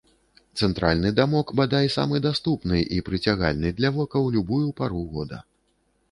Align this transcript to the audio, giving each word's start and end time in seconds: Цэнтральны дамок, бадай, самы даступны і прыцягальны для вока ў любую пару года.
Цэнтральны 0.59 1.09
дамок, 1.17 1.51
бадай, 1.59 1.89
самы 1.95 2.21
даступны 2.25 2.79
і 2.95 3.01
прыцягальны 3.09 3.69
для 3.81 3.91
вока 3.97 4.17
ў 4.23 4.37
любую 4.37 4.67
пару 4.81 5.03
года. 5.13 5.39